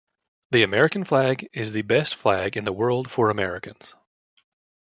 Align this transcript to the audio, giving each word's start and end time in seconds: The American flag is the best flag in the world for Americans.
The 0.49 0.63
American 0.63 1.03
flag 1.03 1.47
is 1.53 1.73
the 1.73 1.83
best 1.83 2.15
flag 2.15 2.57
in 2.57 2.63
the 2.63 2.73
world 2.73 3.11
for 3.11 3.29
Americans. 3.29 3.93